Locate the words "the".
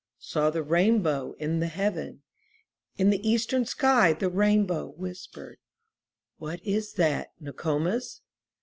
0.49-0.63, 1.59-1.67, 3.11-3.21, 4.13-4.29